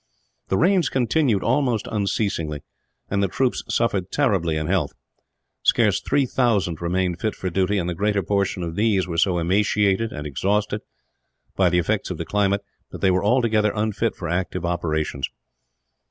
The 0.47 0.57
rains 0.57 0.89
continued 0.89 1.43
almost 1.43 1.85
unceasingly, 1.91 2.63
and 3.11 3.21
the 3.21 3.27
troops 3.27 3.63
suffered 3.69 4.11
terribly 4.11 4.57
in 4.57 4.65
health. 4.65 4.93
Scarce 5.61 6.01
three 6.01 6.25
thousand 6.25 6.81
remained 6.81 7.19
fit 7.21 7.35
for 7.35 7.51
duty, 7.51 7.77
and 7.77 7.87
the 7.87 7.93
greater 7.93 8.23
portion 8.23 8.63
of 8.63 8.75
these 8.75 9.07
were 9.07 9.19
so 9.19 9.37
emaciated 9.37 10.11
and 10.11 10.25
exhausted, 10.25 10.81
by 11.55 11.69
the 11.69 11.77
effects 11.77 12.09
of 12.09 12.17
the 12.17 12.25
climate, 12.25 12.63
that 12.89 13.01
they 13.01 13.11
were 13.11 13.23
altogether 13.23 13.71
unfit 13.75 14.15
for 14.15 14.27
active 14.27 14.65
operations. 14.65 15.29